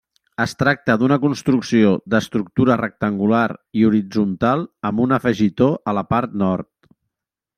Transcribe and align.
Es 0.43 0.53
tracta 0.59 0.93
d'una 1.01 1.17
construcció 1.25 1.91
d'estructura 2.13 2.77
rectangular 2.81 3.43
i 3.81 3.85
horitzontal 3.89 4.65
amb 4.91 5.05
un 5.07 5.17
afegitó 5.21 5.71
a 5.93 5.97
la 6.01 6.07
part 6.15 6.37
nord. 6.47 6.69